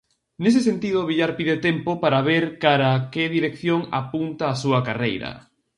[0.43, 5.31] Nese sentido, Villar pide tempo para ver cara a que dirección apunta a súa carreira.